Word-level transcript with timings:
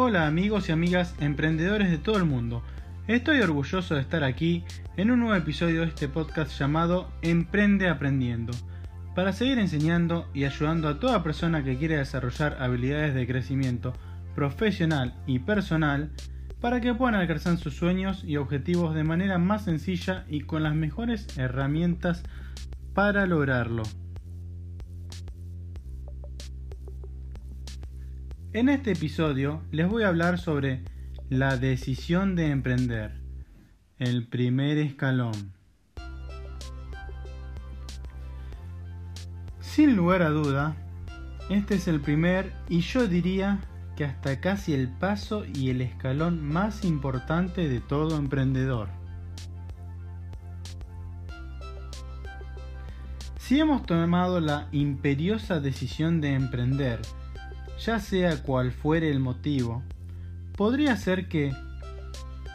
Hola 0.00 0.28
amigos 0.28 0.68
y 0.68 0.72
amigas 0.72 1.16
emprendedores 1.18 1.90
de 1.90 1.98
todo 1.98 2.18
el 2.18 2.24
mundo. 2.24 2.62
Estoy 3.08 3.40
orgulloso 3.40 3.96
de 3.96 4.00
estar 4.00 4.22
aquí 4.22 4.62
en 4.96 5.10
un 5.10 5.18
nuevo 5.18 5.34
episodio 5.34 5.80
de 5.80 5.88
este 5.88 6.06
podcast 6.06 6.56
llamado 6.56 7.10
Emprende 7.20 7.88
Aprendiendo, 7.88 8.52
para 9.16 9.32
seguir 9.32 9.58
enseñando 9.58 10.28
y 10.32 10.44
ayudando 10.44 10.86
a 10.86 11.00
toda 11.00 11.24
persona 11.24 11.64
que 11.64 11.76
quiere 11.78 11.96
desarrollar 11.96 12.58
habilidades 12.60 13.12
de 13.12 13.26
crecimiento 13.26 13.92
profesional 14.36 15.14
y 15.26 15.40
personal 15.40 16.12
para 16.60 16.80
que 16.80 16.94
puedan 16.94 17.16
alcanzar 17.16 17.56
sus 17.56 17.74
sueños 17.74 18.22
y 18.22 18.36
objetivos 18.36 18.94
de 18.94 19.02
manera 19.02 19.38
más 19.38 19.64
sencilla 19.64 20.26
y 20.28 20.42
con 20.42 20.62
las 20.62 20.76
mejores 20.76 21.26
herramientas 21.36 22.22
para 22.94 23.26
lograrlo. 23.26 23.82
En 28.58 28.68
este 28.68 28.90
episodio 28.90 29.62
les 29.70 29.88
voy 29.88 30.02
a 30.02 30.08
hablar 30.08 30.36
sobre 30.36 30.82
la 31.28 31.56
decisión 31.56 32.34
de 32.34 32.50
emprender, 32.50 33.12
el 33.98 34.26
primer 34.26 34.78
escalón. 34.78 35.52
Sin 39.60 39.94
lugar 39.94 40.22
a 40.22 40.30
duda, 40.30 40.74
este 41.48 41.76
es 41.76 41.86
el 41.86 42.00
primer 42.00 42.52
y 42.68 42.80
yo 42.80 43.06
diría 43.06 43.60
que 43.94 44.04
hasta 44.04 44.40
casi 44.40 44.74
el 44.74 44.88
paso 44.88 45.44
y 45.44 45.70
el 45.70 45.80
escalón 45.80 46.44
más 46.44 46.84
importante 46.84 47.68
de 47.68 47.78
todo 47.78 48.16
emprendedor. 48.16 48.88
Si 53.38 53.60
hemos 53.60 53.86
tomado 53.86 54.40
la 54.40 54.66
imperiosa 54.72 55.60
decisión 55.60 56.20
de 56.20 56.34
emprender, 56.34 57.00
ya 57.80 58.00
sea 58.00 58.42
cual 58.42 58.72
fuere 58.72 59.10
el 59.10 59.20
motivo, 59.20 59.82
podría 60.56 60.96
ser 60.96 61.28
que 61.28 61.54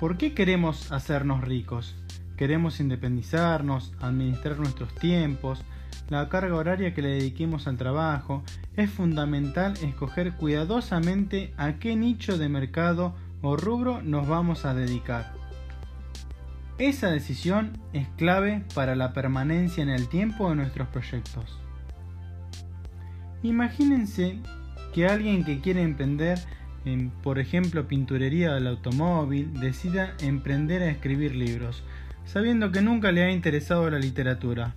¿por 0.00 0.16
qué 0.16 0.34
queremos 0.34 0.92
hacernos 0.92 1.42
ricos? 1.42 1.96
Queremos 2.36 2.78
independizarnos, 2.78 3.92
administrar 4.00 4.58
nuestros 4.58 4.94
tiempos, 4.94 5.64
la 6.08 6.28
carga 6.28 6.54
horaria 6.54 6.94
que 6.94 7.02
le 7.02 7.08
dediquemos 7.10 7.66
al 7.66 7.76
trabajo, 7.76 8.42
es 8.76 8.90
fundamental 8.90 9.74
escoger 9.82 10.34
cuidadosamente 10.34 11.52
a 11.56 11.74
qué 11.74 11.96
nicho 11.96 12.38
de 12.38 12.48
mercado 12.48 13.14
o 13.42 13.56
rubro 13.56 14.02
nos 14.02 14.26
vamos 14.26 14.64
a 14.64 14.74
dedicar. 14.74 15.34
Esa 16.78 17.10
decisión 17.10 17.76
es 17.92 18.06
clave 18.16 18.64
para 18.74 18.94
la 18.94 19.12
permanencia 19.12 19.82
en 19.82 19.90
el 19.90 20.08
tiempo 20.08 20.48
de 20.48 20.56
nuestros 20.56 20.86
proyectos. 20.88 21.58
Imagínense 23.42 24.38
que 24.98 25.06
alguien 25.06 25.44
que 25.44 25.60
quiere 25.60 25.82
emprender 25.82 26.40
en, 26.84 27.10
por 27.10 27.38
ejemplo, 27.38 27.86
pinturería 27.86 28.54
del 28.54 28.66
automóvil, 28.66 29.54
decida 29.60 30.16
emprender 30.20 30.82
a 30.82 30.90
escribir 30.90 31.36
libros, 31.36 31.84
sabiendo 32.24 32.72
que 32.72 32.82
nunca 32.82 33.12
le 33.12 33.22
ha 33.22 33.30
interesado 33.30 33.88
la 33.88 34.00
literatura. 34.00 34.74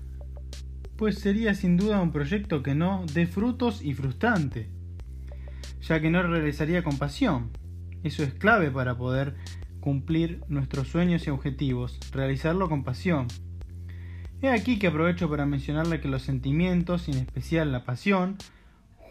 Pues 0.95 1.17
sería 1.17 1.55
sin 1.55 1.75
duda 1.75 1.99
un 1.99 2.11
proyecto 2.11 2.61
que 2.61 2.75
no 2.75 3.03
dé 3.11 3.25
frutos 3.25 3.81
y 3.81 3.95
frustrante, 3.95 4.69
ya 5.81 5.99
que 5.99 6.11
no 6.11 6.21
realizaría 6.21 6.83
con 6.83 6.99
pasión. 6.99 7.49
Eso 8.03 8.21
es 8.21 8.31
clave 8.35 8.69
para 8.69 8.95
poder 8.95 9.33
cumplir 9.79 10.43
nuestros 10.49 10.89
sueños 10.89 11.25
y 11.25 11.31
objetivos, 11.31 11.97
realizarlo 12.11 12.69
con 12.69 12.83
pasión. 12.83 13.25
He 14.43 14.49
aquí 14.49 14.77
que 14.77 14.85
aprovecho 14.85 15.31
para 15.31 15.47
mencionarle 15.47 15.99
que 15.99 16.09
los 16.09 16.21
sentimientos, 16.21 17.07
y 17.07 17.11
en 17.11 17.17
especial 17.17 17.71
la 17.71 17.85
pasión, 17.85 18.37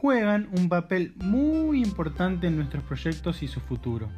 juegan 0.00 0.48
un 0.56 0.70
papel 0.70 1.12
muy 1.22 1.82
importante 1.82 2.46
en 2.46 2.56
nuestros 2.56 2.82
proyectos 2.84 3.42
y 3.42 3.48
su 3.48 3.60
futuro. 3.60 4.08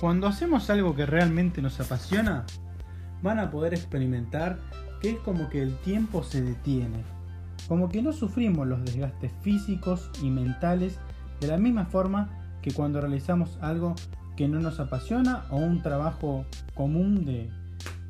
Cuando 0.00 0.26
hacemos 0.26 0.68
algo 0.68 0.96
que 0.96 1.06
realmente 1.06 1.62
nos 1.62 1.78
apasiona, 1.78 2.44
van 3.22 3.38
a 3.38 3.52
poder 3.52 3.72
experimentar 3.74 4.58
que 5.00 5.10
es 5.10 5.18
como 5.18 5.48
que 5.48 5.62
el 5.62 5.76
tiempo 5.78 6.24
se 6.24 6.42
detiene, 6.42 7.04
como 7.68 7.88
que 7.88 8.02
no 8.02 8.12
sufrimos 8.12 8.66
los 8.66 8.84
desgastes 8.84 9.30
físicos 9.42 10.10
y 10.20 10.30
mentales 10.30 10.98
de 11.40 11.46
la 11.46 11.56
misma 11.56 11.86
forma 11.86 12.28
que 12.62 12.72
cuando 12.72 13.00
realizamos 13.00 13.58
algo 13.60 13.94
que 14.36 14.48
no 14.48 14.58
nos 14.58 14.80
apasiona 14.80 15.44
o 15.50 15.56
un 15.56 15.82
trabajo 15.82 16.46
común 16.74 17.24
de, 17.24 17.48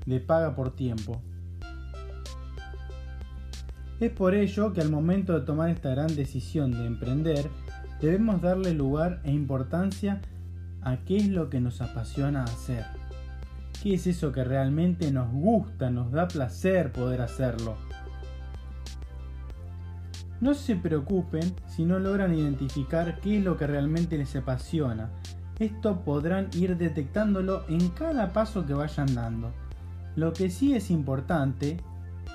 de 0.06 0.20
paga 0.20 0.54
por 0.54 0.74
tiempo. 0.74 1.20
Es 4.00 4.12
por 4.12 4.34
ello 4.34 4.72
que 4.72 4.80
al 4.80 4.90
momento 4.90 5.32
de 5.32 5.44
tomar 5.44 5.70
esta 5.70 5.90
gran 5.90 6.14
decisión 6.14 6.70
de 6.70 6.86
emprender, 6.86 7.50
debemos 8.00 8.40
darle 8.40 8.72
lugar 8.72 9.20
e 9.24 9.32
importancia 9.32 10.20
a 10.82 10.98
qué 10.98 11.16
es 11.16 11.28
lo 11.28 11.50
que 11.50 11.60
nos 11.60 11.80
apasiona 11.80 12.44
hacer. 12.44 12.84
¿Qué 13.82 13.94
es 13.94 14.06
eso 14.06 14.30
que 14.30 14.44
realmente 14.44 15.10
nos 15.10 15.32
gusta, 15.32 15.90
nos 15.90 16.12
da 16.12 16.28
placer 16.28 16.92
poder 16.92 17.22
hacerlo? 17.22 17.76
No 20.40 20.54
se 20.54 20.76
preocupen 20.76 21.52
si 21.66 21.84
no 21.84 21.98
logran 21.98 22.32
identificar 22.32 23.20
qué 23.20 23.38
es 23.38 23.44
lo 23.44 23.56
que 23.56 23.66
realmente 23.66 24.16
les 24.16 24.36
apasiona. 24.36 25.10
Esto 25.58 26.02
podrán 26.04 26.48
ir 26.54 26.76
detectándolo 26.76 27.64
en 27.68 27.88
cada 27.88 28.32
paso 28.32 28.64
que 28.64 28.74
vayan 28.74 29.12
dando. 29.16 29.50
Lo 30.14 30.32
que 30.32 30.50
sí 30.50 30.74
es 30.74 30.92
importante 30.92 31.78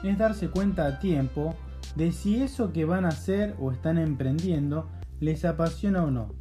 es 0.04 0.18
darse 0.18 0.50
cuenta 0.50 0.86
a 0.86 1.00
tiempo 1.00 1.56
de 1.96 2.12
si 2.12 2.42
eso 2.42 2.74
que 2.74 2.86
van 2.86 3.06
a 3.06 3.10
hacer 3.10 3.56
o 3.60 3.72
están 3.72 3.98
emprendiendo 3.98 4.90
les 5.20 5.46
apasiona 5.46 6.04
o 6.04 6.12
no, 6.12 6.34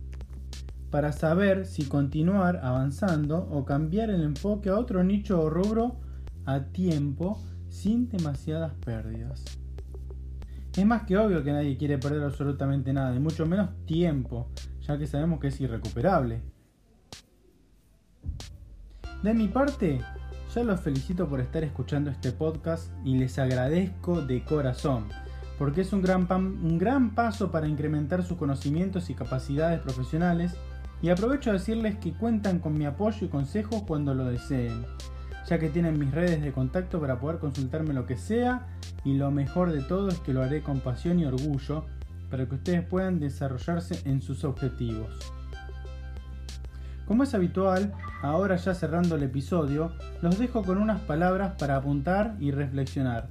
para 0.90 1.12
saber 1.12 1.66
si 1.66 1.84
continuar 1.84 2.60
avanzando 2.62 3.48
o 3.50 3.64
cambiar 3.64 4.10
el 4.10 4.22
enfoque 4.22 4.70
a 4.70 4.78
otro 4.78 5.04
nicho 5.04 5.40
o 5.40 5.50
rubro 5.50 6.00
a 6.44 6.64
tiempo 6.64 7.40
sin 7.68 8.08
demasiadas 8.08 8.74
pérdidas. 8.84 9.44
Es 10.76 10.86
más 10.86 11.04
que 11.04 11.18
obvio 11.18 11.44
que 11.44 11.52
nadie 11.52 11.76
quiere 11.76 11.98
perder 11.98 12.22
absolutamente 12.22 12.92
nada, 12.92 13.14
y 13.14 13.20
mucho 13.20 13.46
menos 13.46 13.70
tiempo, 13.84 14.48
ya 14.80 14.98
que 14.98 15.06
sabemos 15.06 15.38
que 15.38 15.48
es 15.48 15.60
irrecuperable. 15.60 16.42
De 19.22 19.34
mi 19.34 19.48
parte, 19.48 20.00
ya 20.54 20.64
los 20.64 20.80
felicito 20.80 21.28
por 21.28 21.40
estar 21.40 21.64
escuchando 21.64 22.10
este 22.10 22.30
podcast 22.30 22.90
y 23.04 23.16
les 23.16 23.38
agradezco 23.38 24.20
de 24.20 24.44
corazón, 24.44 25.08
porque 25.58 25.80
es 25.80 25.92
un 25.94 26.02
gran, 26.02 26.30
un 26.30 26.78
gran 26.78 27.14
paso 27.14 27.50
para 27.50 27.68
incrementar 27.68 28.22
sus 28.22 28.36
conocimientos 28.36 29.08
y 29.08 29.14
capacidades 29.14 29.80
profesionales 29.80 30.54
y 31.00 31.08
aprovecho 31.08 31.50
a 31.50 31.54
decirles 31.54 31.96
que 31.96 32.12
cuentan 32.12 32.58
con 32.58 32.76
mi 32.76 32.84
apoyo 32.84 33.24
y 33.24 33.30
consejos 33.30 33.82
cuando 33.86 34.14
lo 34.14 34.26
deseen, 34.26 34.84
ya 35.48 35.58
que 35.58 35.70
tienen 35.70 35.98
mis 35.98 36.12
redes 36.12 36.42
de 36.42 36.52
contacto 36.52 37.00
para 37.00 37.18
poder 37.18 37.38
consultarme 37.38 37.94
lo 37.94 38.04
que 38.04 38.18
sea 38.18 38.66
y 39.04 39.14
lo 39.14 39.30
mejor 39.30 39.72
de 39.72 39.80
todo 39.80 40.10
es 40.10 40.18
que 40.20 40.34
lo 40.34 40.42
haré 40.42 40.62
con 40.62 40.80
pasión 40.80 41.18
y 41.18 41.24
orgullo 41.24 41.86
para 42.30 42.46
que 42.46 42.56
ustedes 42.56 42.82
puedan 42.82 43.20
desarrollarse 43.20 44.02
en 44.04 44.20
sus 44.20 44.44
objetivos. 44.44 45.32
Como 47.12 47.24
es 47.24 47.34
habitual, 47.34 47.92
ahora 48.22 48.56
ya 48.56 48.72
cerrando 48.72 49.16
el 49.16 49.22
episodio, 49.22 49.92
los 50.22 50.38
dejo 50.38 50.62
con 50.62 50.78
unas 50.78 50.98
palabras 51.02 51.56
para 51.58 51.76
apuntar 51.76 52.36
y 52.40 52.52
reflexionar. 52.52 53.28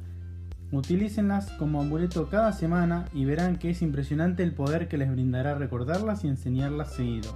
Utilícenlas 0.72 1.50
como 1.54 1.82
amuleto 1.82 2.30
cada 2.30 2.54
semana 2.54 3.06
y 3.12 3.26
verán 3.26 3.56
que 3.58 3.72
es 3.72 3.82
impresionante 3.82 4.44
el 4.44 4.54
poder 4.54 4.88
que 4.88 5.00
les 5.00 5.10
brindará 5.10 5.56
recordarlas 5.56 6.24
y 6.24 6.28
enseñarlas 6.28 6.94
seguido. 6.94 7.36